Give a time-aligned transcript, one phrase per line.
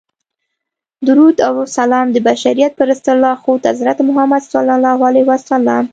[1.07, 5.83] درود او سلام د بشریت په ستر لارښود حضرت محمد صلی الله علیه وسلم.